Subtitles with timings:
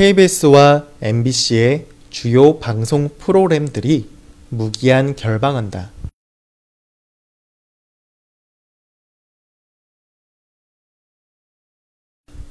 [0.00, 4.08] KBS와 MBC의 주요 방송 프로그램들이
[4.48, 5.90] 무기한 결방한다.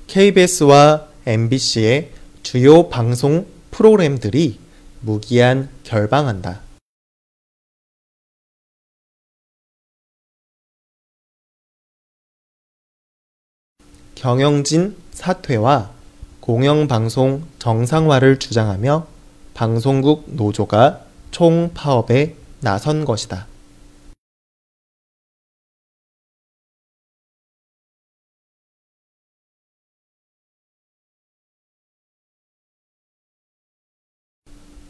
[0.06, 2.12] KBS와 MBC의
[2.44, 4.60] 주요 방송 프로그램들이
[5.02, 6.62] 무기한 결방한다.
[14.14, 15.99] 경영진 사퇴와
[16.50, 19.06] 공영방송 정상화를 주장하며
[19.54, 23.46] 방송국 노조가 총 파업에 나선 것이다.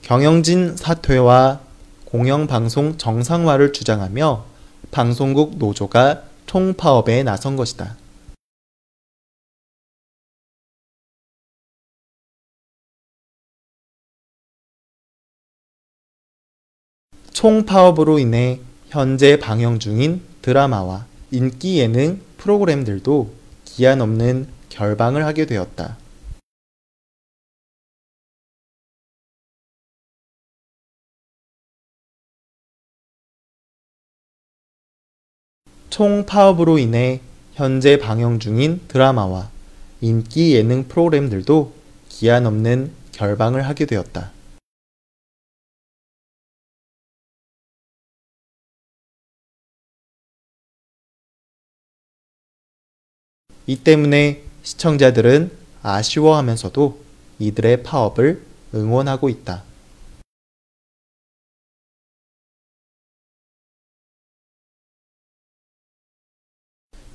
[0.02, 1.60] 경영진 사퇴와
[2.06, 4.46] 공영방송 정상화를 주장하며
[4.92, 7.98] 방송국 노조가 총파업에 나선 것이다.
[17.32, 23.32] 총파업으로 인해 현재 방영 중인 드라마와 인기 예능 프로그램들도
[23.66, 25.98] 기한 없는 결방을 하게 되었다.
[35.90, 37.20] 총파업으로 인해
[37.54, 39.50] 현재 방영 중인 드라마와
[40.02, 41.74] 인기 예능 프로그램들도
[42.08, 44.32] 기한 없는 결방을 하게 되었다.
[53.70, 57.04] 이 때문에 시청자들은 아쉬워하면서도
[57.38, 59.64] 이들의 파업을 응원하고 있다.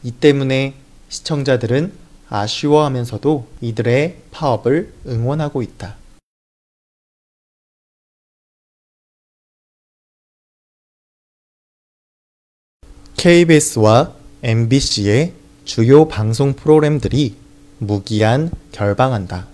[0.05, 0.77] 이 때문에
[1.09, 1.93] 시청자들은
[2.29, 5.97] 아쉬워하면서도 이들의 파업을 응원하고 있다.
[13.17, 14.15] KBS와
[14.45, 17.37] MBC의 주요 방송 프로그램들이
[17.79, 19.47] 무기한 결방한다.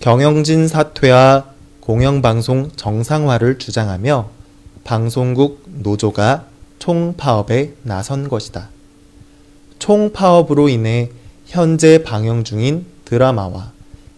[0.00, 1.46] 경영진 사퇴와
[1.80, 4.30] 공영방송 정상화를 주장하며
[4.84, 6.46] 방송국 노조가
[6.78, 8.68] 총파업에 나선 것이다.
[9.78, 11.10] 총파업으로 인해
[11.46, 13.72] 현재 방영 중인 드라마와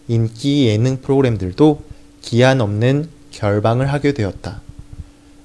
[0.09, 1.83] 인기 예능 프로그램들도
[2.21, 4.61] 기한 없는 결방을 하게 되었다.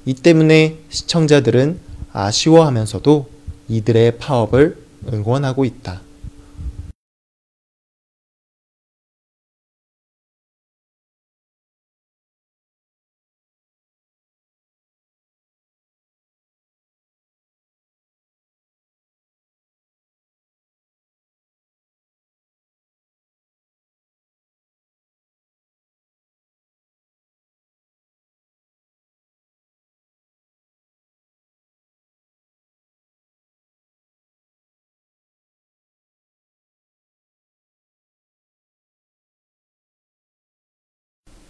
[0.05, 1.79] 이 때문에 시청자들은
[2.11, 3.29] 아쉬워하면서도
[3.69, 6.01] 이들의 파업을 응원하고 있다.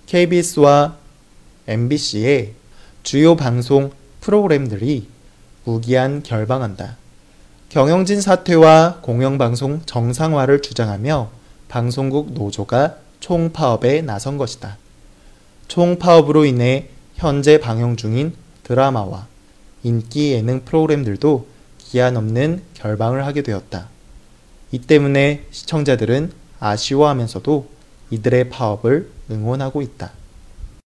[0.10, 0.96] KBS와
[1.68, 2.54] MBC의
[3.04, 5.08] 주요 방송 프로그램들이
[5.66, 6.98] 무기한 결방한다.
[7.70, 11.30] 경영진 사퇴와 공영방송 정상화를 주장하며
[11.68, 14.80] 방송국 노조가 총파업에 나선 것이다.
[15.68, 18.34] 총파업으로 인해 현재 방영 중인
[18.64, 19.28] 드라마와
[19.84, 21.46] 인기 예능 프로그램들도
[21.78, 23.90] 기한 없는 결방을 하게 되었다.
[24.72, 27.79] 이 때문에 시청자들은 아쉬워하면서도
[28.12, 30.12] 이들의 파업을 응원하고 있다.